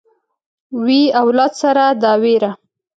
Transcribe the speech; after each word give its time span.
وي 0.83 1.01
اولاد 1.21 1.51
سره 1.61 1.83
دا 2.03 2.13
وېره 2.21 2.51